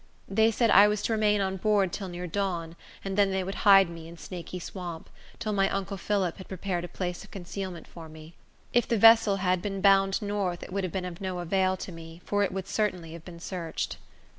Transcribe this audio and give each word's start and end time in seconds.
They 0.27 0.49
said 0.49 0.71
I 0.71 0.87
was 0.87 1.03
to 1.03 1.13
remain 1.13 1.41
on 1.41 1.57
board 1.57 1.93
till 1.93 2.07
near 2.07 2.25
dawn, 2.25 2.75
and 3.05 3.15
then 3.15 3.29
they 3.29 3.43
would 3.43 3.53
hide 3.69 3.87
me 3.87 4.07
in 4.07 4.17
Snaky 4.17 4.57
Swamp, 4.57 5.11
till 5.37 5.53
my 5.53 5.69
uncle 5.69 5.95
Phillip 5.95 6.37
had 6.37 6.47
prepared 6.47 6.83
a 6.83 6.87
place 6.87 7.23
of 7.23 7.29
concealment 7.29 7.85
for 7.85 8.09
me. 8.09 8.33
If 8.73 8.87
the 8.87 8.97
vessel 8.97 9.35
had 9.35 9.61
been 9.61 9.79
bound 9.79 10.19
north, 10.19 10.63
it 10.63 10.73
would 10.73 10.83
have 10.83 10.91
been 10.93 11.05
of 11.05 11.21
no 11.21 11.37
avail 11.37 11.77
to 11.77 11.91
me, 11.91 12.19
for 12.25 12.41
it 12.43 12.51
would 12.51 12.67
certainly 12.67 13.13
have 13.13 13.23
been 13.25 13.39
searched. 13.39 13.97